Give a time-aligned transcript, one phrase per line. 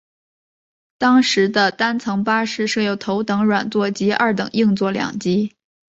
[0.97, 5.53] 当时的单层巴士设有头等软座及二等硬座两级。